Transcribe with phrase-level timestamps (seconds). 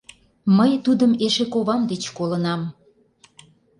[0.57, 2.61] Мый тудым эше ковам деч колынам.